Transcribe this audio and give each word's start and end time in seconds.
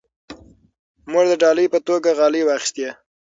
موږ 1.11 1.25
د 1.31 1.33
ډالۍ 1.41 1.67
په 1.73 1.79
توګه 1.87 2.09
غالۍ 2.19 2.41
واخیستې. 2.45 2.89